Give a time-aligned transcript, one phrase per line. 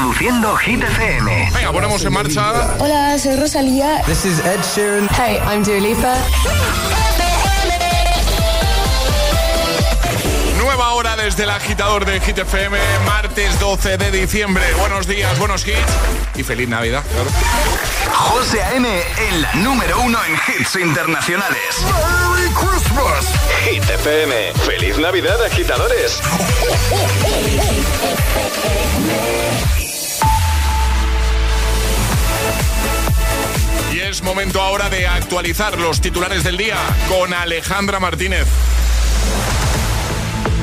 [0.00, 1.50] Reproduciendo Hit FM.
[1.52, 2.74] Venga, ponemos en marcha.
[2.78, 4.00] Hola, soy Rosalía.
[4.06, 5.06] This is Ed Sheeran.
[5.10, 6.14] Hey, I'm Dua Lipa.
[10.56, 14.64] Nueva hora desde el agitador de Hit FM, martes 12 de diciembre.
[14.78, 15.78] Buenos días, buenos hits
[16.34, 17.02] y feliz Navidad.
[18.10, 18.88] José A.M.
[18.88, 21.84] en la número uno en hits internacionales.
[21.84, 23.26] ¡Merry Christmas!
[23.64, 24.54] Hit FM.
[24.64, 26.22] ¡Feliz Navidad, agitadores!
[34.10, 36.76] es momento ahora de actualizar los titulares del día
[37.08, 38.46] con Alejandra Martínez.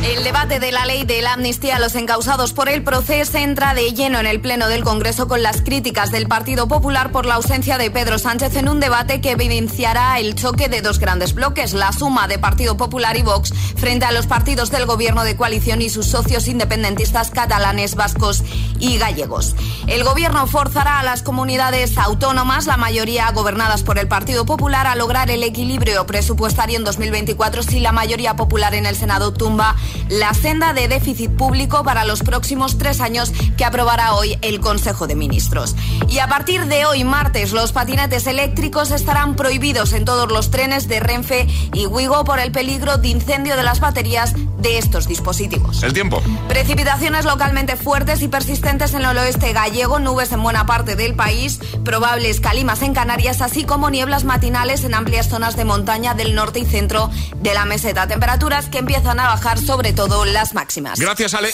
[0.08, 3.74] El debate de la ley de la amnistía a los encausados por el proceso entra
[3.74, 7.36] de lleno en el Pleno del Congreso con las críticas del Partido Popular por la
[7.36, 11.74] ausencia de Pedro Sánchez en un debate que evidenciará el choque de dos grandes bloques,
[11.74, 15.82] la suma de Partido Popular y Vox frente a los partidos del Gobierno de coalición
[15.82, 18.46] y sus socios independentistas catalanes, vascos
[18.80, 19.58] y gallegos.
[19.88, 24.96] El Gobierno forzará a las comunidades autónomas, la mayoría gobernadas por el Partido Popular, a
[24.96, 29.76] lograr el equilibrio presupuestario en 2024 si la mayoría popular en el Senado tumba
[30.10, 35.08] la senda de déficit público para los próximos tres años que aprobará hoy el Consejo
[35.08, 35.76] de Ministros.
[36.10, 40.88] Y a partir de hoy, martes, los patinetes eléctricos estarán prohibidos en todos los trenes
[40.88, 45.84] de Renfe y Wigo por el peligro de incendio de las baterías de estos dispositivos.
[45.84, 46.22] El tiempo.
[46.48, 51.60] Precipitaciones localmente fuertes y persistentes en el oeste gallego, nubes en buena parte del país,
[51.84, 56.60] probables calimas en Canarias, así como nieblas matinales en amplias zonas de montaña del norte
[56.60, 58.08] y centro de la meseta.
[58.08, 61.00] Temperaturas que empiezan a bajar sobre todo las máximas.
[61.00, 61.52] Gracias, Ale.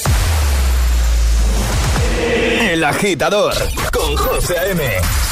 [2.71, 3.53] El agitador
[3.91, 4.83] con José A.M.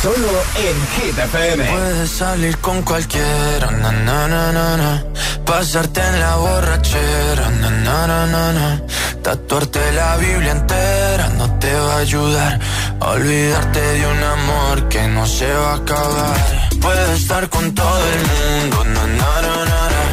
[0.01, 1.71] Solo en Hit FM.
[1.71, 5.03] Puedes salir con cualquiera, na, na, na, na, na.
[5.45, 8.81] pasarte en la borrachera, na, na, na, na, na.
[9.23, 12.59] tatuarte la Biblia entera no te va a ayudar.
[12.99, 16.69] Olvidarte de un amor que no se va a acabar.
[16.81, 20.03] Puedes estar con todo el mundo, na, na, na, na, na.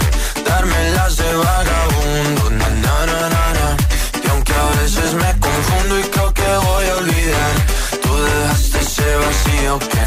[0.48, 1.97] darme las de vagabundo,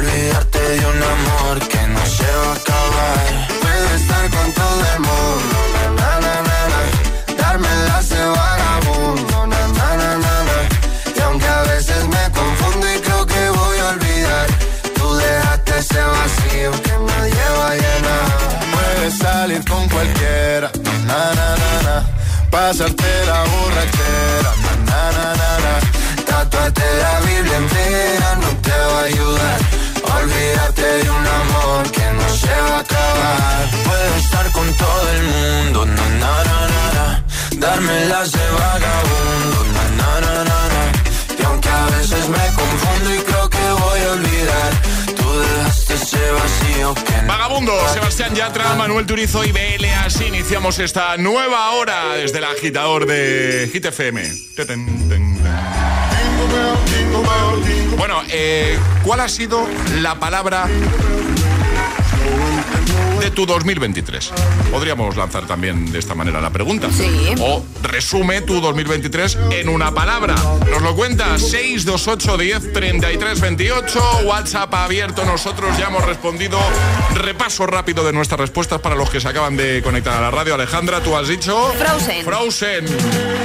[0.00, 3.48] Olvidarte de un amor que no se va a acabar.
[3.60, 5.56] Puedes estar con todo el mundo,
[6.00, 7.36] na, na, na, na.
[7.36, 10.58] darme de vagabundo, na, na, na, na, na.
[11.14, 14.46] y aunque a veces me confundo y creo que voy a olvidar,
[14.94, 18.26] tú dejaste ese vacío que nadie va a llenar.
[18.72, 20.70] Puedes salir con cualquiera,
[21.08, 21.96] na na na na.
[22.50, 24.50] Pasarte la borrachera,
[24.88, 25.74] na na na na.
[26.24, 29.79] Tatuarte la Biblia entera no te va a ayudar.
[30.20, 33.70] A Olvidarte de un amor que no se va a acabar.
[33.84, 36.84] Puedes estar con todo el mundo, na na na na.
[36.94, 37.24] na.
[37.52, 40.82] De vagabundo, na na na na na.
[41.38, 44.72] Y aunque a veces me confundo y creo que voy a olvidar,
[45.16, 49.84] tú dejaste ese vacío que Vagabundo, Sebastián Yatra, Manuel Turizo y BL.
[50.04, 54.22] Así iniciamos esta nueva hora desde el agitador de Hit FM.
[57.96, 59.66] Bueno, eh, ¿cuál ha sido
[60.00, 60.68] la palabra
[63.30, 64.32] de tu 2023?
[64.70, 66.88] Podríamos lanzar también de esta manera la pregunta.
[66.90, 67.34] Sí.
[67.38, 70.34] O resume tu 2023 en una palabra.
[70.70, 74.00] Nos lo cuentas 628 10 33 28.
[74.24, 75.24] WhatsApp abierto.
[75.24, 76.58] Nosotros ya hemos respondido.
[77.14, 80.54] Repaso rápido de nuestras respuestas para los que se acaban de conectar a la radio.
[80.54, 81.72] Alejandra, tú has dicho.
[81.78, 82.24] Frozen.
[82.24, 82.84] Frozen.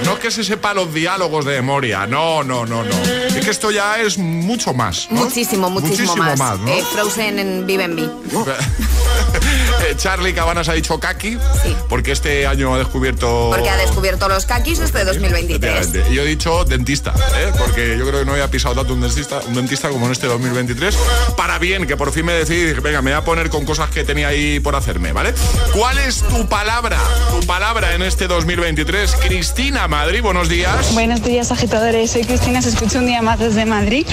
[0.05, 2.07] No que se sepa los diálogos de memoria.
[2.07, 3.03] No, no, no, no.
[3.03, 5.07] Es que esto ya es mucho más.
[5.11, 5.25] ¿no?
[5.25, 6.59] Muchísimo, muchísimo, más.
[6.59, 6.67] ¿no?
[6.67, 8.09] Eh, Frozen en Vive en mí.
[9.97, 11.75] Charlie Cabanas ha dicho kaki Sí.
[11.89, 13.49] porque este año ha descubierto.
[13.53, 15.71] Porque ha descubierto los kakis este 2023.
[15.73, 16.11] Efectivamente.
[16.11, 17.51] Y yo he dicho dentista, ¿eh?
[17.57, 20.27] porque yo creo que no había pisado tanto un dentista, un dentista como en este
[20.27, 20.95] 2023.
[21.37, 24.03] Para bien, que por fin me decidí, venga, me voy a poner con cosas que
[24.03, 25.33] tenía ahí por hacerme, ¿vale?
[25.73, 26.99] ¿Cuál es tu palabra?
[27.39, 29.15] Tu palabra en este 2023.
[29.15, 30.93] Cristina Madrid, buenos días.
[30.93, 32.11] Buenos días, agitadores.
[32.11, 34.05] Soy Cristina, se escucha un día más desde Madrid.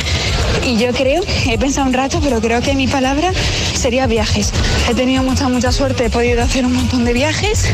[0.64, 3.32] Y yo creo, he pensado un rato, pero creo que mi palabra
[3.75, 4.52] sería viajes.
[4.88, 6.06] He tenido mucha, suerte.
[6.06, 7.69] He podido hacer un montón de viajes,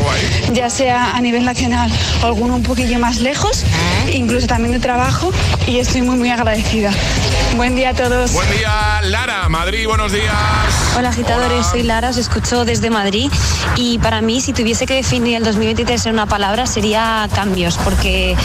[0.52, 1.90] ya sea a nivel nacional
[2.22, 3.64] o alguno un poquillo más lejos,
[4.12, 5.32] incluso también de trabajo.
[5.66, 6.90] Y estoy muy, muy agradecida.
[7.56, 8.32] Buen día a todos.
[8.32, 9.48] Buen día, Lara.
[9.48, 10.34] Madrid, buenos días.
[10.96, 13.30] Hola agitadores, soy Lara, os escucho desde Madrid
[13.76, 18.36] y para mí si tuviese que definir el 2023 en una palabra sería cambios porque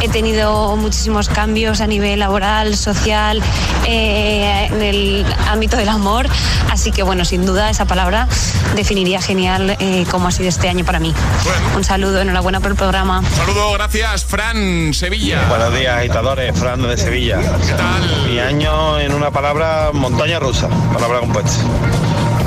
[0.00, 3.42] he tenido muchísimos cambios a nivel laboral, social,
[3.86, 6.26] eh, en el ámbito del amor,
[6.70, 8.28] así que bueno, sin duda esa palabra
[8.74, 11.14] definiría genial eh, cómo ha sido este año para mí.
[11.44, 11.76] Bueno.
[11.76, 13.22] Un saludo, enhorabuena por el programa.
[13.34, 14.24] Saludo, gracias.
[14.24, 15.46] Fran, Sevilla.
[15.48, 16.58] Buenos días, agitadores.
[16.58, 17.38] Fernando de Sevilla.
[17.40, 18.26] ¿Qué tal?
[18.28, 21.62] Mi año en una palabra, montaña rusa, palabra compuesta.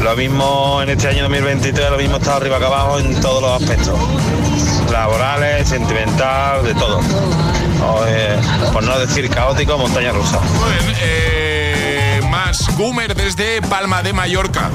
[0.04, 3.62] Lo mismo en este año 2023, lo mismo está arriba que abajo en todos los
[3.62, 4.00] aspectos.
[4.92, 7.00] Laborales, sentimental, de todo.
[7.82, 8.38] O, eh,
[8.74, 10.40] por no decir caótico, montaña rusa.
[10.40, 14.70] Muy bien, eh, más Gumer desde Palma de Mallorca.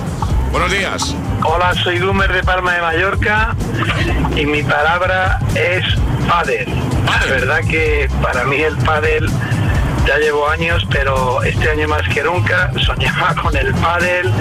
[0.52, 1.14] Buenos días.
[1.44, 3.55] Hola, soy Gumer de Palma de Mallorca
[4.37, 5.84] y mi palabra es
[6.28, 6.66] pádel.
[7.06, 7.31] Pádel.
[7.31, 9.28] La verdad que para mí el pádel
[10.06, 14.32] ya llevo años, pero este año más que nunca soñaba con el pádel,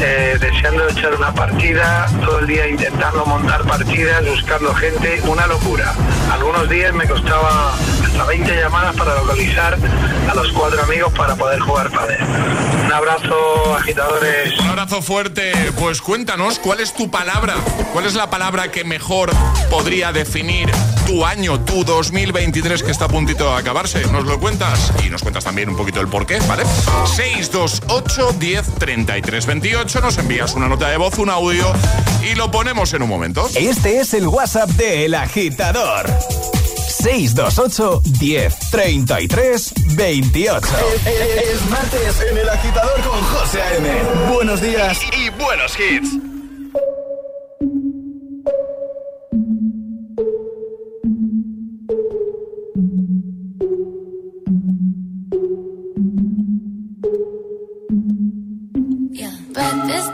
[0.00, 5.94] eh, deseando echar una partida, todo el día intentando montar partidas, buscando gente, una locura.
[6.32, 7.74] Algunos días me costaba
[8.04, 9.76] hasta 20 llamadas para localizar
[10.30, 12.22] a los cuatro amigos para poder jugar pádel.
[12.86, 14.58] Un abrazo, agitadores.
[14.60, 15.52] Un abrazo fuerte.
[15.78, 17.54] Pues cuéntanos, ¿cuál es tu palabra?
[17.92, 19.30] ¿Cuál es la palabra que mejor
[19.70, 20.70] podría definir
[21.06, 24.04] tu año, tu 2023 que está a puntito de acabarse?
[24.08, 24.92] ¿Nos lo cuentas?
[25.04, 26.64] Y nos cuentas también un poquito el porqué, ¿vale?
[27.14, 30.00] 628 10 33 28.
[30.00, 31.72] Nos envías una nota de voz, un audio
[32.22, 33.48] y lo ponemos en un momento.
[33.54, 36.06] Este es el WhatsApp de El Agitador.
[36.88, 40.68] 628 10 33 28.
[41.06, 43.88] Es martes en El Agitador con José A.M.
[44.32, 46.33] Buenos días y buenos hits.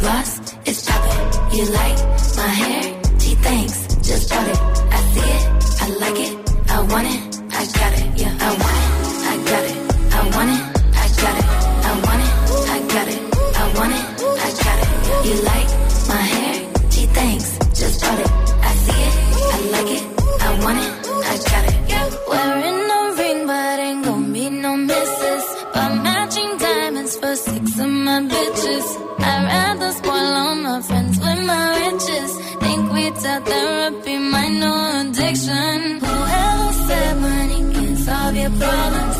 [0.00, 0.30] gloss
[0.66, 1.22] is popping.
[1.56, 1.98] You like
[2.40, 2.82] my hair?
[3.20, 3.76] Gee, thanks.
[4.08, 4.60] Just bought it.
[4.96, 5.42] I see it.
[5.84, 6.32] I like it.
[6.70, 7.20] I want it.
[7.60, 8.04] I got it.
[8.20, 8.90] Yeah, I want it.
[9.30, 9.76] I got it.
[10.16, 10.62] I want it.
[11.02, 11.46] I got it.
[11.88, 12.32] I want it.
[12.74, 13.20] I got it.
[13.60, 14.04] I want it.
[14.46, 14.90] I got it.
[15.26, 15.70] You like
[16.12, 16.54] my hair?
[16.92, 17.48] Gee, thanks.
[17.80, 18.30] Just bought it.
[18.68, 19.14] I see it.
[19.54, 20.04] I like it.
[20.46, 20.90] I want it.
[21.32, 21.76] I got it.
[21.90, 25.44] Yeah, wearing a ring, but ain't gon' be no misses.
[25.74, 28.99] But matching diamonds for six of my bitches.
[29.28, 32.30] I'd rather spoil all my friends with my riches.
[32.62, 36.00] Think we tell therapy, my no addiction.
[36.00, 39.19] Whoever said money can solve your problems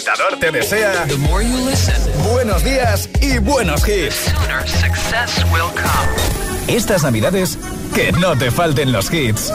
[0.00, 1.06] agitador te desea
[2.32, 4.32] buenos días y buenos hits.
[6.68, 7.58] Estas navidades,
[7.94, 9.52] que no te falten los hits.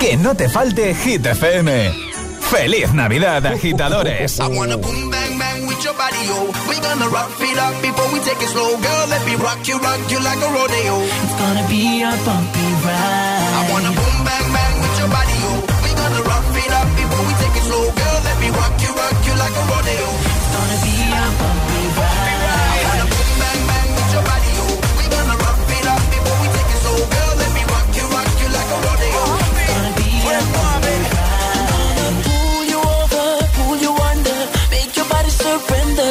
[0.00, 1.92] Que no te falte Hit FM.
[2.50, 4.40] ¡Feliz Navidad, agitadores!
[4.40, 6.50] I wanna boom bang bang with your body, yo.
[6.68, 9.06] We gonna rock it up before we take it slow, girl.
[9.08, 10.98] Let me rock you, rock you like a rodeo.
[10.98, 13.54] It's gonna be a bumpy ride.
[13.54, 15.50] I wanna boom bang bang with your body, yo.
[15.84, 18.05] We gonna rock it up before we take it slow, girl.
[18.66, 20.08] Rock you, rock you like a rodeo.
[20.26, 22.82] It's gonna be a bumpy ride.
[22.82, 24.52] Wanna boom bang bang with your body.
[24.98, 27.32] We gonna rock it up before we take it slow, girl.
[27.42, 29.22] Let me rock you, rock you like a rodeo.
[29.38, 32.26] It's gonna be a bumpy ride.
[32.26, 34.38] Pull you over, pull you under,
[34.74, 36.10] make your body surrender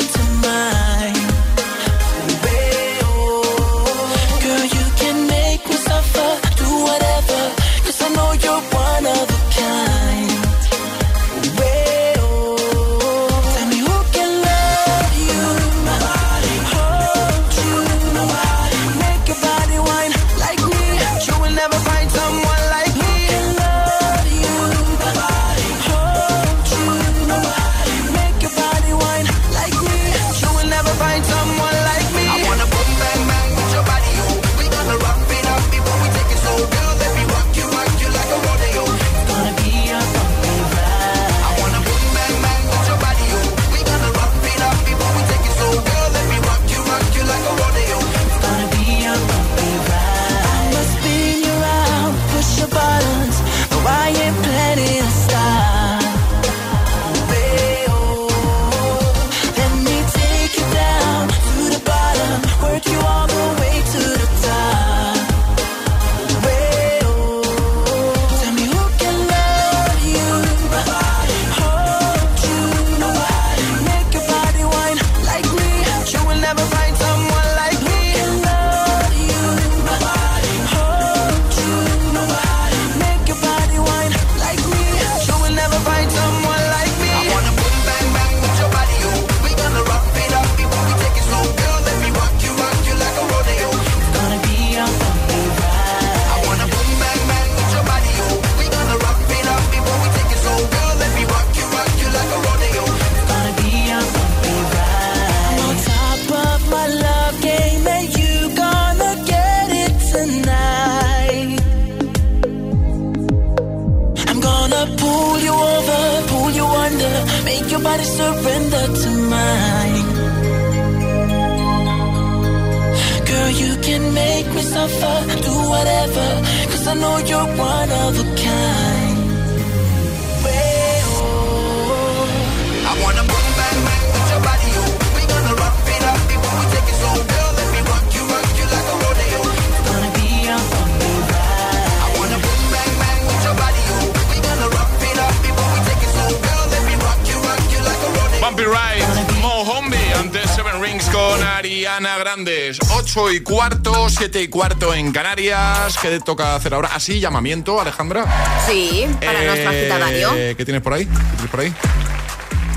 [154.25, 155.99] 7 y cuarto en Canarias.
[156.01, 156.89] ¿Qué te toca hacer ahora?
[156.95, 158.25] ¿Así, llamamiento, Alejandra?
[158.67, 160.31] Sí, para Eh, nuestro agitadario.
[160.57, 161.05] ¿Qué tienes por ahí?
[161.05, 161.73] ¿Qué tienes por ahí?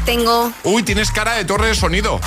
[0.04, 2.20] Tengo Uy, tienes cara de torre de sonido.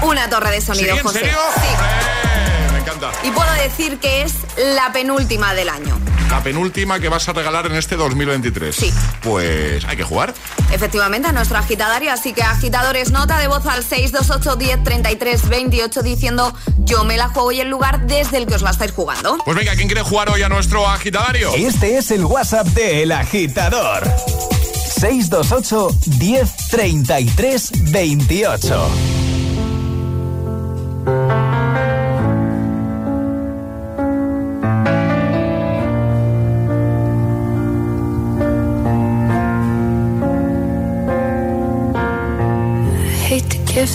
[0.00, 0.68] una torre de ¿Sí?
[0.68, 1.18] sonido, ¿En José.
[1.18, 1.36] serio?
[1.54, 1.66] Sí.
[1.68, 3.10] Eh, me encanta.
[3.24, 4.32] Y puedo decir que es
[4.74, 5.98] la penúltima del año.
[6.30, 8.74] La penúltima que vas a regalar en este 2023.
[8.74, 8.92] Sí.
[9.22, 10.34] Pues hay que jugar.
[10.72, 12.12] Efectivamente, a nuestro agitadario.
[12.12, 16.52] Así que agitadores, nota de voz al 628 10 33 28 diciendo
[16.86, 19.36] yo me la juego y el lugar desde el que os la estáis jugando.
[19.44, 21.52] Pues venga, ¿quién quiere jugar hoy a nuestro agitadario?
[21.54, 24.04] Este es el WhatsApp de El Agitador.
[25.00, 25.88] 628
[26.18, 28.88] 1033 28.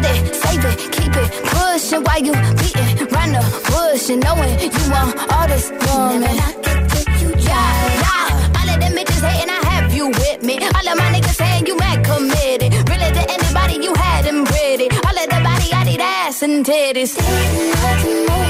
[0.00, 4.58] Shut it, save it, keep it pushing while you beating round the bush and knowing
[4.58, 6.20] you want all this woman.
[6.20, 7.68] Never knock it till you try.
[8.00, 10.58] Yeah, all of them bitches hating, I have you with me.
[10.58, 12.72] All of my niggas saying you mad committed.
[12.88, 14.88] Really to anybody you had them pretty.
[14.88, 17.18] All of the body, I need ass and titties.
[17.18, 18.49] I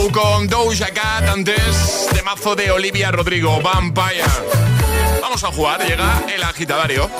[0.00, 4.24] Show con Doja Cat antes de mazo de Olivia Rodrigo, Vampire.
[5.20, 7.10] Vamos a jugar, llega el agitadario.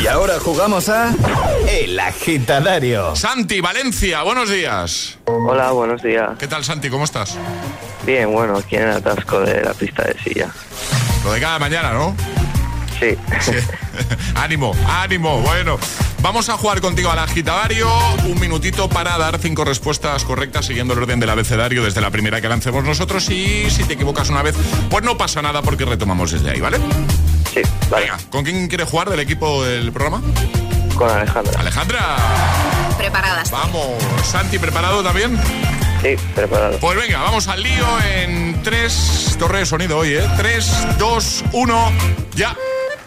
[0.00, 1.14] Y ahora jugamos a
[1.68, 3.14] El Agitadario.
[3.14, 5.18] Santi, Valencia, buenos días.
[5.26, 6.30] Hola, buenos días.
[6.38, 6.88] ¿Qué tal, Santi?
[6.88, 7.36] ¿Cómo estás?
[8.06, 10.50] Bien, bueno, aquí en el atasco de la pista de silla.
[11.24, 12.16] Lo de cada mañana, ¿no?
[12.98, 13.16] Sí.
[14.36, 15.40] ánimo, ánimo.
[15.40, 15.78] Bueno,
[16.22, 17.88] vamos a jugar contigo al agitadario.
[18.24, 22.40] Un minutito para dar cinco respuestas correctas siguiendo el orden del abecedario desde la primera
[22.40, 23.28] que lancemos nosotros.
[23.30, 24.54] Y si te equivocas una vez,
[24.88, 26.78] pues no pasa nada porque retomamos desde ahí, ¿vale?
[27.52, 28.06] Sí, vale.
[28.06, 30.22] Venga, ¿con quién quieres jugar del equipo del programa?
[30.96, 31.60] Con Alejandra.
[31.60, 32.16] Alejandra.
[32.96, 33.50] Preparadas.
[33.50, 34.02] Vamos.
[34.24, 35.38] Santi, ¿preparado también?
[36.02, 36.78] Sí, preparado.
[36.78, 39.36] Pues venga, vamos al lío en tres...
[39.38, 40.28] Torre de sonido hoy, ¿eh?
[40.36, 41.92] 3, 2, 1,
[42.36, 42.56] ya.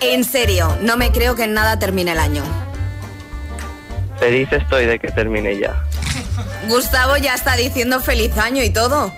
[0.02, 2.44] En serio, no me creo que en nada termine el año.
[4.20, 5.84] Feliz estoy de que termine ya.
[6.68, 9.12] Gustavo ya está diciendo feliz año y todo.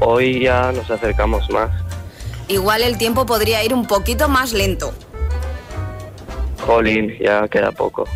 [0.00, 1.70] Hoy ya nos acercamos más.
[2.48, 4.94] Igual el tiempo podría ir un poquito más lento.
[6.64, 8.06] Jolín, ya queda poco.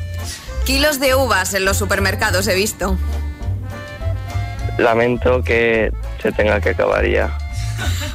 [0.65, 2.97] Kilos de uvas en los supermercados he visto.
[4.79, 7.37] Lamento que se tenga que acabar ya.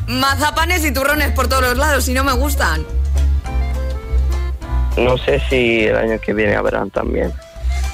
[0.08, 2.86] Mazapanes y turrones por todos los lados y no me gustan.
[4.98, 7.34] No sé si el año que viene habrán también.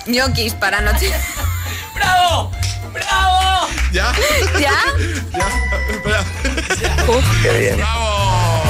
[0.08, 1.12] Ñoquis para noche.
[1.96, 2.52] ¡Bravo!
[2.94, 3.68] ¡Bravo!
[3.92, 4.12] ¿Ya?
[4.60, 4.72] ¿Ya?
[7.44, 7.78] Qué bien.
[7.78, 8.64] ¡Bravo!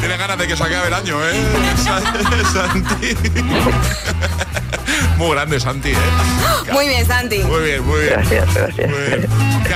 [0.00, 1.34] Tiene ganas de que se acabe el año, ¿eh?
[1.76, 2.02] Sa-
[2.52, 3.16] Santi.
[5.22, 5.96] Muy grande, Santi, ¿eh?
[6.72, 7.38] Muy bien, Santi.
[7.38, 8.14] Muy bien, muy bien.
[8.14, 8.90] Gracias, gracias.
[8.90, 8.98] Muy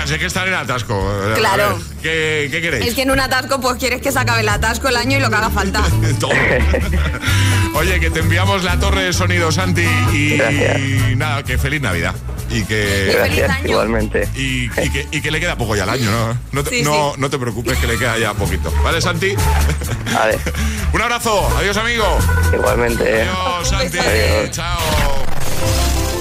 [0.07, 1.13] sé que están en atasco.
[1.37, 1.79] Claro.
[2.03, 2.87] ¿qué, qué queréis?
[2.87, 5.21] Es que en un atasco, pues quieres que se acabe el atasco el año y
[5.21, 5.83] lo que haga falta.
[6.21, 6.31] Todo.
[7.75, 9.87] Oye, que te enviamos la torre de sonido, Santi.
[10.13, 11.17] Y, Gracias.
[11.17, 12.15] nada, que feliz Navidad.
[12.49, 13.69] Y que, feliz Gracias, año.
[13.71, 14.29] igualmente.
[14.37, 16.39] y, y que, y que le queda poco ya al año, ¿no?
[16.53, 17.21] No te, Sí, no, sí.
[17.21, 18.73] no te preocupes, que le queda ya poquito.
[18.83, 19.35] ¿Vale, Santi?
[20.15, 20.39] Vale,
[20.93, 21.49] Un abrazo.
[21.59, 22.19] Adiós, amigo.
[22.53, 23.23] igualmente.
[23.23, 23.99] Adiós, Santi.
[23.99, 24.51] Adiós.
[24.53, 24.79] Chao.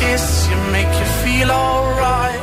[0.00, 2.40] kiss you, make you feel alright.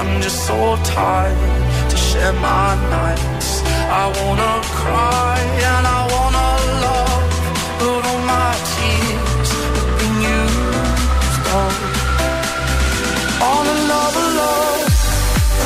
[0.00, 3.62] I'm just so tired to share my nights.
[4.02, 5.38] I wanna cry
[5.70, 6.48] and I wanna
[6.86, 7.24] love,
[7.80, 11.76] but all my tears have been used up.
[13.52, 14.92] On another love,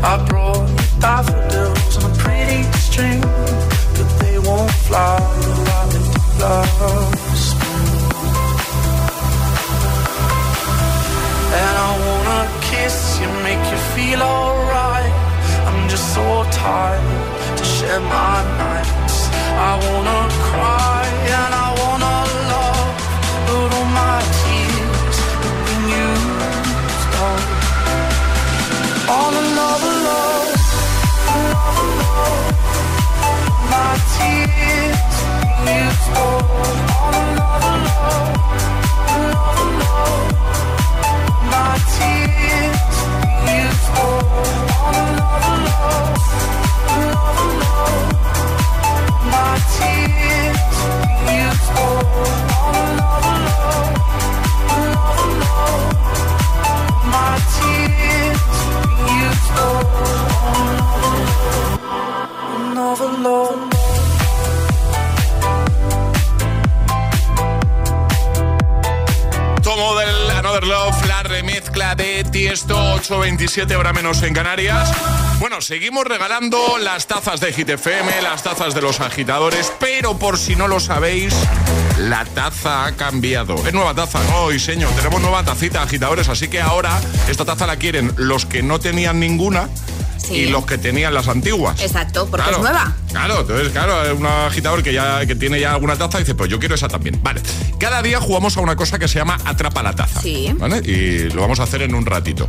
[0.00, 0.68] I brought
[1.00, 6.00] daffodils on a pretty string, but they won't fly without the
[6.36, 7.44] flowers.
[11.60, 15.12] And I wanna kiss you, make you feel alright.
[15.66, 19.28] I'm just so tired to share my nights.
[19.34, 21.07] I wanna cry.
[34.18, 34.57] My
[73.38, 74.90] 827 hora menos en Canarias.
[75.38, 80.38] Bueno, seguimos regalando las tazas de Hit FM, las tazas de los agitadores, pero por
[80.38, 81.32] si no lo sabéis,
[82.00, 83.54] la taza ha cambiado.
[83.64, 87.68] Es nueva taza, no, y señor, tenemos nueva tacita, agitadores, así que ahora esta taza
[87.68, 89.68] la quieren los que no tenían ninguna.
[90.30, 91.80] Y los que tenían las antiguas.
[91.80, 92.96] Exacto, porque Claro, es nueva.
[93.10, 96.58] Claro, entonces, claro, un agitador que ya que tiene ya alguna taza dice, pues yo
[96.58, 97.18] quiero esa también.
[97.22, 97.40] Vale.
[97.78, 100.20] Cada día jugamos a una cosa que se llama Atrapa la taza.
[100.20, 100.54] Sí.
[100.58, 100.78] ¿Vale?
[100.78, 102.48] Y lo vamos a hacer en un ratito.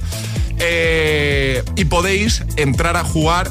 [0.59, 3.49] Eh, y podéis entrar a jugar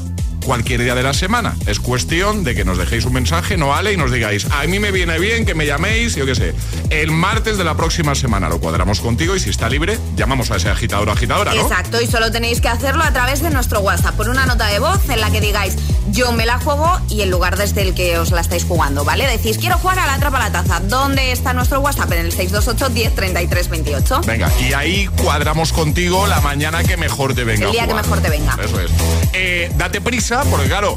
[0.48, 1.54] cualquier día de la semana.
[1.66, 4.78] Es cuestión de que nos dejéis un mensaje, no vale, y nos digáis, a mí
[4.78, 6.54] me viene bien que me llaméis, yo qué sé,
[6.88, 10.56] el martes de la próxima semana lo cuadramos contigo y si está libre, llamamos a
[10.56, 11.60] ese agitador o agitadora, ¿no?
[11.60, 14.78] Exacto, y solo tenéis que hacerlo a través de nuestro WhatsApp, por una nota de
[14.78, 15.76] voz en la que digáis
[16.10, 19.26] yo me la juego y el lugar desde el que os la estáis jugando, ¿vale?
[19.26, 20.80] Decís quiero jugar a la trapa la taza.
[20.80, 22.12] ¿Dónde está nuestro WhatsApp?
[22.12, 24.20] En el 628 10 33 28.
[24.26, 27.66] Venga, y ahí cuadramos contigo la mañana que mejor te venga.
[27.66, 28.56] El día que mejor te venga.
[28.62, 28.90] Eso es.
[29.32, 30.96] Eh, date prisa, porque claro,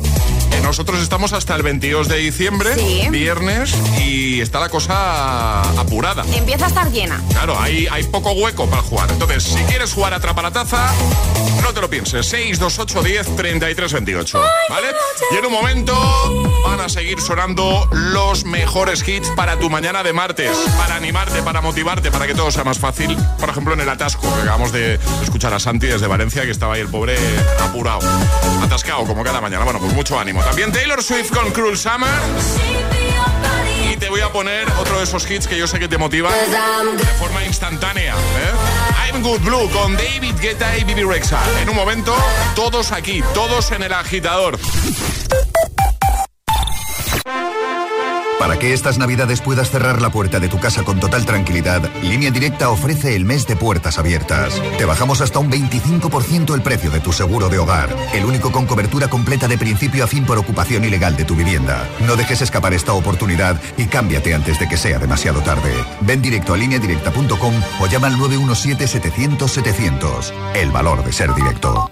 [0.52, 3.08] eh, nosotros estamos hasta el 22 de diciembre, Sí.
[3.10, 6.24] viernes, y está la cosa apurada.
[6.34, 7.22] Empieza a estar llena.
[7.32, 9.10] Claro, hay, hay poco hueco para jugar.
[9.12, 10.92] Entonces, si quieres jugar a Atrapa la Taza,
[11.64, 12.26] no te lo pienses.
[12.28, 14.42] 628 10 33 28.
[14.70, 14.88] ¿Vale?
[15.32, 15.94] Y en un momento
[16.66, 20.56] van a seguir sonando los mejores hits para tu mañana de martes.
[20.78, 23.18] Para animarte, para motivarte, para que todo sea más fácil.
[23.40, 26.76] Por ejemplo, en el atasco, que acabamos de escuchar a Santi desde Valencia, que estaba
[26.76, 27.18] ahí el pobre
[27.60, 28.00] apurado.
[28.64, 29.64] Atascado, como cada mañana.
[29.64, 30.41] Bueno, pues mucho ánimo.
[30.46, 32.10] También Taylor Swift con Cruel Summer.
[33.92, 36.34] Y te voy a poner otro de esos hits que yo sé que te motivan
[36.98, 38.14] de forma instantánea.
[38.16, 39.12] ¿eh?
[39.12, 41.40] I'm Good Blue con David Guetta y Bibi Rexa.
[41.62, 42.16] En un momento,
[42.56, 44.58] todos aquí, todos en el agitador.
[48.42, 52.32] Para que estas navidades puedas cerrar la puerta de tu casa con total tranquilidad, Línea
[52.32, 54.60] Directa ofrece el mes de puertas abiertas.
[54.80, 58.66] Te bajamos hasta un 25% el precio de tu seguro de hogar, el único con
[58.66, 61.88] cobertura completa de principio a fin por ocupación ilegal de tu vivienda.
[62.00, 65.76] No dejes escapar esta oportunidad y cámbiate antes de que sea demasiado tarde.
[66.02, 70.34] Ven directo a lineadirecta.com o llama al 917-700-700.
[70.56, 71.92] El valor de ser directo.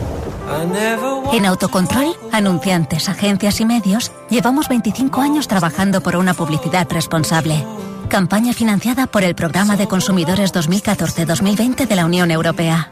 [1.33, 7.63] En Autocontrol, anunciantes, agencias y medios, llevamos 25 años trabajando por una publicidad responsable.
[8.09, 12.91] Campaña financiada por el Programa de Consumidores 2014-2020 de la Unión Europea.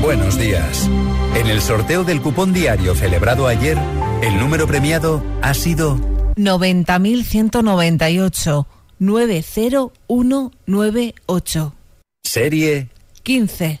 [0.00, 0.88] Buenos días.
[1.34, 3.78] En el sorteo del cupón diario celebrado ayer,
[4.22, 5.96] el número premiado ha sido
[6.36, 8.66] 90.198
[8.98, 11.74] 90198.
[12.22, 12.88] serie
[13.22, 13.80] 15.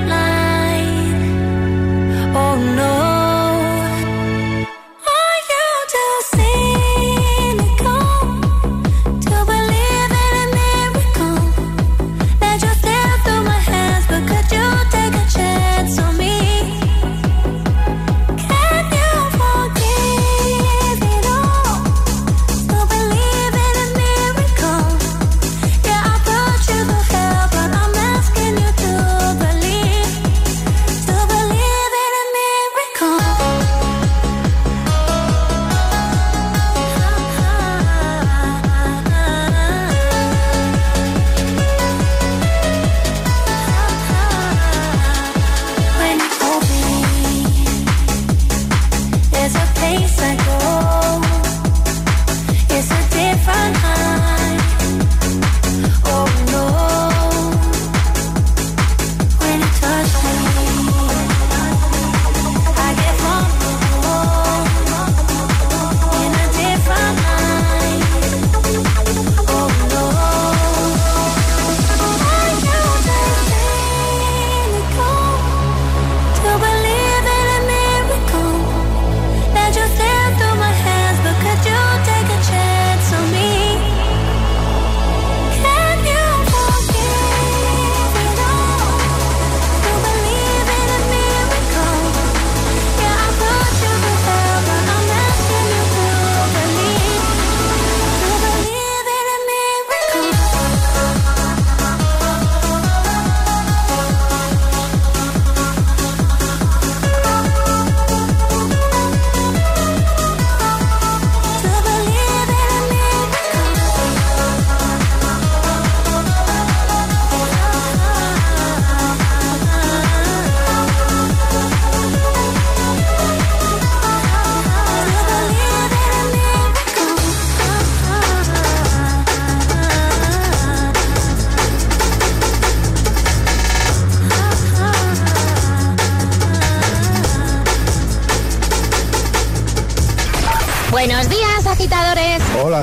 [2.43, 3.00] Oh no.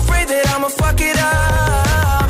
[0.00, 2.29] Afraid that I'ma fuck it up.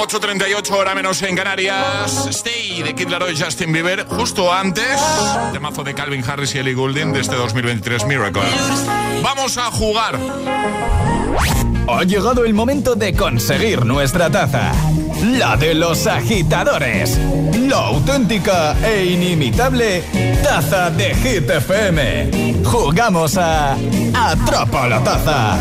[0.00, 2.26] 8.38 hora menos en Canarias.
[2.30, 4.06] Stay de Kid Laroi y Justin Bieber.
[4.08, 4.98] Justo antes,
[5.52, 8.40] temazo de Calvin Harris y Ellie Goulding de este 2023 Miracle.
[9.22, 10.18] Vamos a jugar.
[11.86, 14.72] Ha llegado el momento de conseguir nuestra taza.
[15.22, 17.18] La de los agitadores.
[17.68, 20.02] La auténtica e inimitable
[20.42, 22.62] taza de Hit FM.
[22.64, 23.76] Jugamos a
[24.14, 25.58] Atrapa la taza.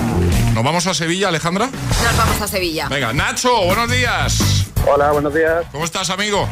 [0.54, 1.68] ¿Nos vamos a Sevilla, Alejandra?
[1.68, 2.88] Nos vamos a Sevilla.
[2.89, 4.66] Venga, Nacho, buenos días.
[4.86, 5.66] Hola, buenos días.
[5.72, 6.47] ¿Cómo estás, amigo?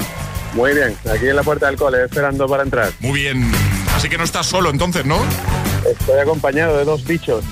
[0.53, 2.91] Muy bien, aquí en la puerta del cole, esperando para entrar.
[2.99, 3.51] Muy bien.
[3.95, 5.19] Así que no estás solo entonces, ¿no?
[5.89, 7.43] Estoy acompañado de dos bichos,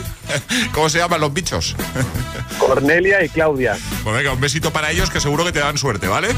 [0.74, 1.74] ¿Cómo se llaman los bichos?
[2.68, 3.78] Cornelia y Claudia.
[4.04, 6.28] Pues venga, un besito para ellos que seguro que te dan suerte, ¿vale?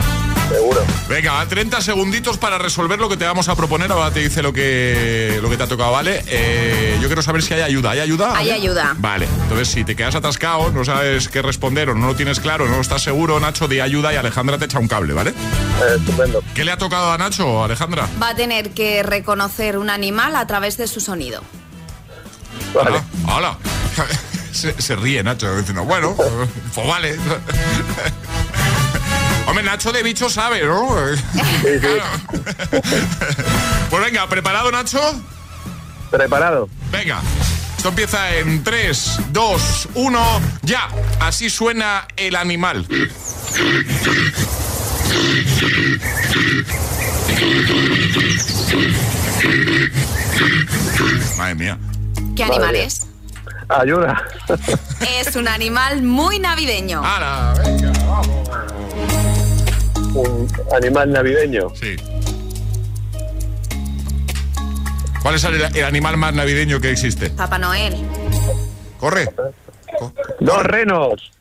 [0.49, 0.81] Seguro.
[1.09, 3.91] Venga, 30 segunditos para resolver lo que te vamos a proponer.
[3.91, 6.23] Ahora te dice lo que, lo que te ha tocado, ¿vale?
[6.29, 7.91] Eh, yo quiero saber si hay ayuda.
[7.91, 8.37] ¿Hay ayuda?
[8.37, 8.95] Hay ayuda.
[8.99, 12.67] Vale, entonces si te quedas atascado, no sabes qué responder o no lo tienes claro,
[12.69, 15.31] no lo estás seguro, Nacho, de ayuda y Alejandra te echa un cable, ¿vale?
[15.31, 16.43] Eh, estupendo.
[16.55, 18.09] ¿Qué le ha tocado a Nacho, Alejandra?
[18.23, 21.43] Va a tener que reconocer un animal a través de su sonido.
[22.73, 23.03] Vale.
[23.27, 23.57] Hola.
[24.53, 26.17] Se, se ríe Nacho diciendo, bueno,
[26.75, 27.17] pues vale.
[29.47, 30.89] Hombre, Nacho de bicho sabe, ¿no?
[33.91, 35.01] Pues venga, ¿preparado, Nacho?
[36.11, 36.69] Preparado.
[36.93, 37.21] Venga.
[37.77, 40.89] Esto empieza en 3, 2, 1, ya.
[41.19, 42.87] Así suena el animal.
[51.39, 51.79] Madre mía.
[52.37, 53.07] ¿Qué animal es?
[53.71, 54.25] Ayuda.
[55.01, 57.03] Es un animal muy navideño.
[57.05, 57.55] ¡Hala!
[57.65, 58.51] Venga, vamos.
[60.15, 61.69] Un animal navideño.
[61.75, 61.97] Sí.
[65.23, 67.31] ¿Cuál es el, el animal más navideño que existe?
[67.31, 67.97] Papá Noel.
[68.99, 69.33] Corre.
[70.41, 71.33] Dos renos.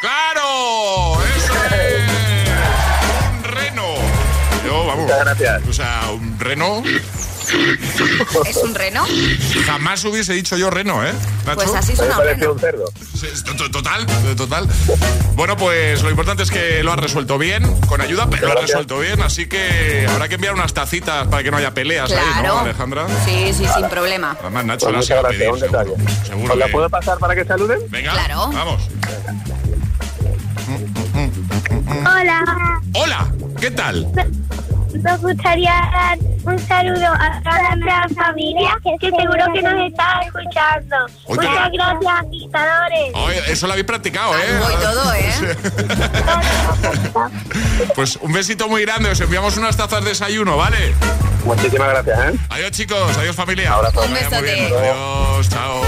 [0.00, 1.20] ¡Claro!
[1.36, 2.48] ¡Eso es!
[3.32, 3.84] Un reno.
[4.64, 5.02] Yo, vamos.
[5.02, 5.62] Muchas gracias.
[5.68, 6.82] O sea, un reno.
[8.46, 9.04] ¿Es un reno?
[9.66, 11.12] Jamás hubiese dicho yo reno, ¿eh?
[11.46, 11.56] Nacho?
[11.56, 12.84] Pues así suena un un cerdo.
[13.72, 14.68] Total, total.
[15.34, 18.54] Bueno, pues lo importante es que lo has resuelto bien, con ayuda, pero lo has
[18.60, 18.70] Gracias.
[18.70, 22.18] resuelto bien, así que habrá que enviar unas tacitas para que no haya peleas ahí,
[22.18, 22.54] Claro.
[22.54, 23.06] ¿no, Alejandra?
[23.24, 24.36] Sí, sí, sin problema.
[24.40, 25.90] Además, Nacho Pues la muchas se va a pedir, un detalle.
[25.96, 26.24] seguro.
[26.26, 27.78] Seguro ¿Os la puedo pasar para que saluden?
[27.88, 28.50] Venga, Claro.
[28.52, 28.82] vamos.
[32.00, 34.06] Hola, Hola, ¿qué tal?
[35.02, 35.72] nos gustaría
[36.48, 40.96] un saludo a toda nuestra familia que seguro que nos está escuchando.
[41.28, 43.14] Muchas gracias, agitadores.
[43.14, 44.42] Oye, eso lo habéis practicado, ¿eh?
[44.56, 45.56] Algo y todo, ¿eh?
[47.94, 50.94] Pues un besito muy grande, os enviamos unas tazas de desayuno, ¿vale?
[51.44, 52.38] Muchísimas gracias, ¿eh?
[52.50, 53.74] Adiós chicos, adiós familia.
[53.74, 54.00] Abrazo.
[54.02, 54.54] Un vaya muy besote.
[54.54, 54.72] bien.
[54.78, 55.82] Adiós, chao.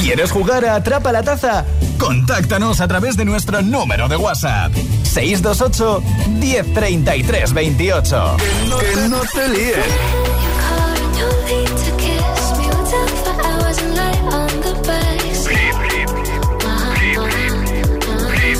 [0.00, 1.64] ¿Quieres jugar a Atrapa la Taza?
[1.98, 4.72] Contáctanos a través de nuestro número de WhatsApp.
[5.02, 8.36] 628 1033 28.
[8.80, 9.76] Que no te líes.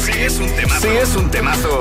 [0.04, 0.80] Sí, es un temazo.
[0.80, 1.80] Sí, es un temazo.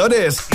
[0.00, 0.49] agitadores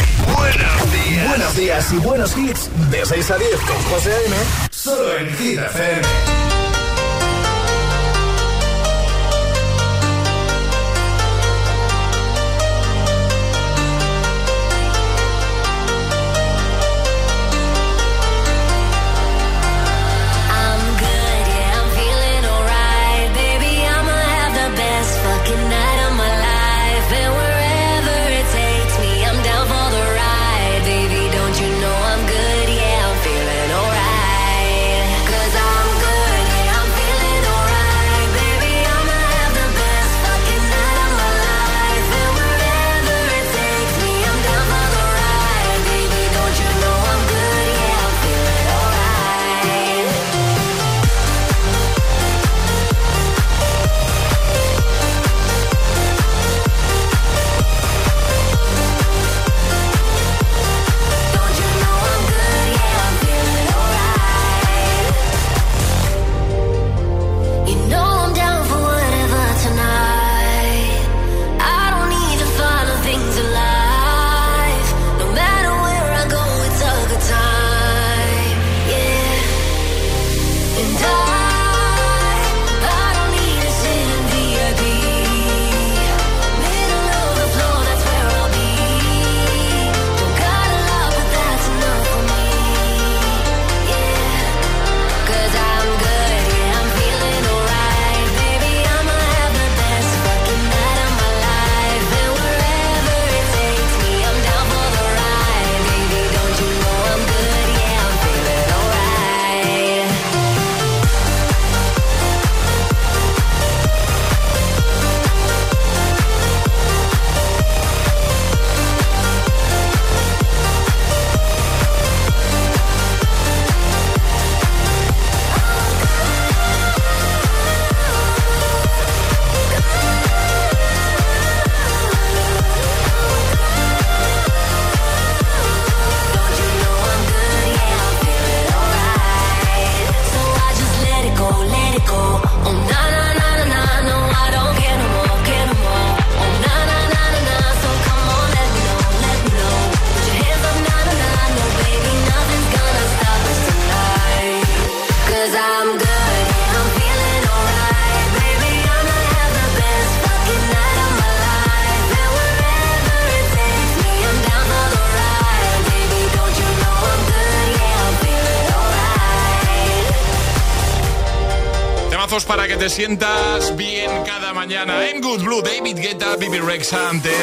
[172.77, 175.07] te sientas bien cada mañana.
[175.07, 177.33] En Good Blue, David Guetta, Bibi Rex antes.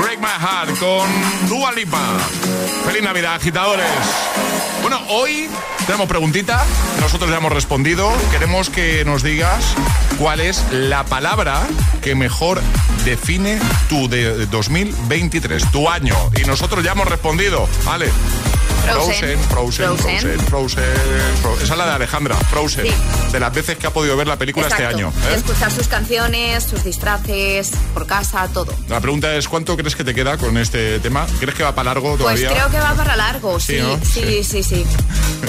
[0.00, 1.08] Break My Heart con
[1.48, 2.18] Dua Lipa.
[2.84, 3.86] Feliz Navidad, agitadores.
[4.80, 5.48] Bueno, hoy
[5.86, 6.64] tenemos preguntita.
[7.00, 8.10] Nosotros ya hemos respondido.
[8.30, 9.64] Queremos que nos digas
[10.18, 11.66] cuál es la palabra
[12.02, 12.60] que mejor
[13.04, 16.16] define tu de 2023, tu año.
[16.40, 17.68] Y nosotros ya hemos respondido.
[17.84, 18.08] Vale.
[18.92, 20.84] Frozen, Frozen, Frozen, Frozen,
[21.62, 22.86] Esa es la de Alejandra, Frozen.
[23.32, 25.12] De las veces que ha podido ver la película este año.
[25.28, 25.34] ¿eh?
[25.36, 28.72] Escuchar sus canciones, sus disfraces, por casa, todo.
[28.88, 31.26] La pregunta es, ¿cuánto crees que te queda con este tema?
[31.38, 32.48] ¿Crees que va para largo pues todavía?
[32.48, 34.86] Pues creo que va para largo, sí, sí, sí, sí,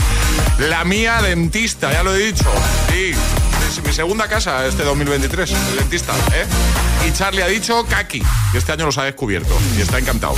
[0.60, 2.52] La mía dentista, ya lo he dicho.
[2.92, 3.12] Sí,
[3.70, 6.46] es mi segunda casa este 2023, el dentista, ¿eh?
[7.08, 8.22] Y Charlie ha dicho kaki,
[8.54, 10.36] este año los ha descubierto y está encantado.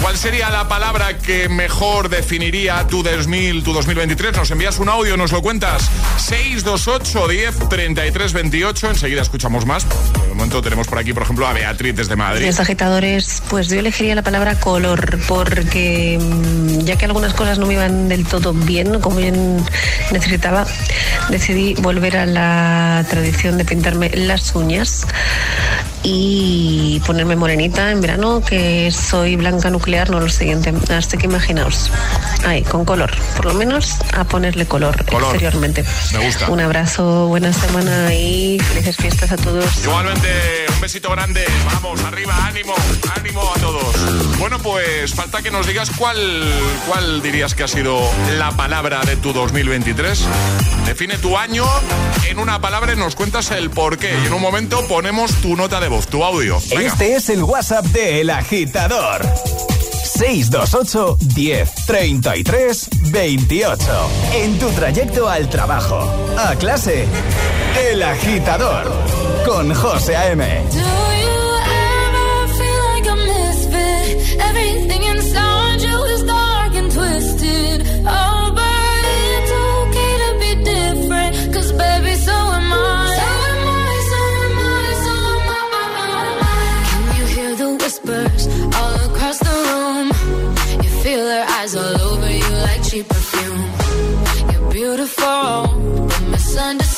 [0.00, 4.36] ¿Cuál sería la palabra que mejor definiría tu 2000, tu 2023?
[4.36, 5.90] Nos envías un audio, nos lo cuentas.
[6.18, 8.90] 628 10 33 28.
[8.90, 9.86] Enseguida escuchamos más.
[9.88, 12.46] De momento tenemos por aquí, por ejemplo, a Beatriz desde Madrid.
[12.46, 17.66] Los agitadores, pues yo elegiría la palabra color, porque mm, ya que algunas cosas no
[17.66, 19.64] me iban del todo bien, como bien
[20.12, 20.66] necesitaba,
[21.30, 25.06] decidí volver a la tradición de pintarme las uñas
[26.02, 30.72] y ponerme morenita en verano, que soy blanca nuclear, no lo siguiente.
[30.90, 31.90] Así que imaginaos,
[32.46, 35.84] ahí, con color, por lo menos a ponerle color, exteriormente.
[36.12, 36.50] Me gusta.
[36.50, 39.84] Un abrazo, buena semana y felices fiestas a todos.
[39.84, 40.28] Igualmente,
[40.74, 42.74] un besito grande, vamos, arriba, ánimo,
[43.16, 43.96] ánimo a todos.
[44.44, 46.18] Bueno, pues falta que nos digas cuál,
[46.86, 47.98] cuál dirías que ha sido
[48.36, 50.22] la palabra de tu 2023.
[50.84, 51.64] Define tu año
[52.28, 54.12] en una palabra y nos cuentas el por qué.
[54.22, 56.58] Y en un momento ponemos tu nota de voz, tu audio.
[56.72, 59.22] Este es el WhatsApp de El Agitador.
[60.04, 64.10] 628 10 33 28.
[64.34, 67.06] En tu trayecto al trabajo, a clase,
[67.88, 68.92] El Agitador
[69.46, 71.13] con José A.M.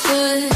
[0.07, 0.56] good.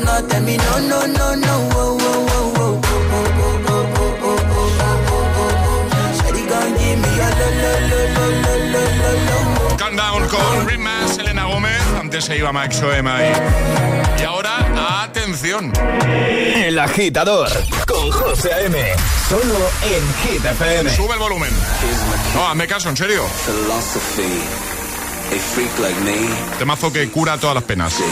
[12.21, 13.31] Se iba Max Oema ahí.
[14.19, 15.73] Y ahora, atención.
[16.55, 17.49] El agitador
[17.87, 18.77] con José A.M.
[19.27, 20.95] Solo en Hit FM.
[20.95, 21.49] Sube el volumen.
[22.35, 23.23] No, hazme caso, en serio.
[23.23, 23.81] A
[25.53, 26.27] freak like me.
[26.59, 27.99] Temazo que cura todas las penas.
[27.99, 28.03] ¿Eh?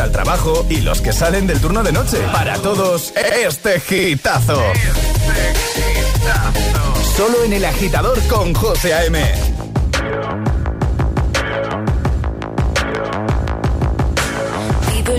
[0.00, 2.18] al trabajo y los que salen del turno de noche.
[2.32, 4.62] Para todos, este gitazo.
[7.16, 9.20] Solo en el agitador con José A.M.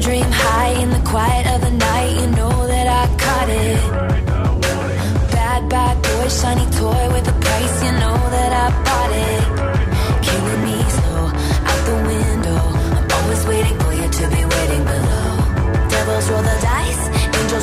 [0.02, 2.12] dream high in the quiet of the night.
[2.22, 3.78] You know that I caught it.
[5.32, 7.84] Bad, bad boy, shiny toy with a price.
[7.84, 9.51] You know that I bought it.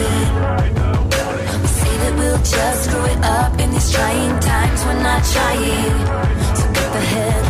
[0.00, 4.84] We say that we'll just screw it up in these trying times.
[4.84, 7.49] We're not trying, so get the head.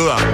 [0.00, 0.29] Yeah.